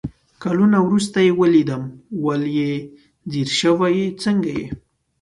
کالونه 0.41 0.77
ورورسته 0.81 1.19
يې 1.25 1.31
ويلدم 1.39 1.83
ول 2.25 2.43
يې 2.57 2.71
ځير 3.31 3.49
شوي 3.59 3.91
يې، 3.99 4.05
څنګه 4.23 4.49
يې؟ 4.57 4.65